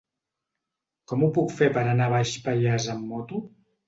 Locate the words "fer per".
1.59-1.83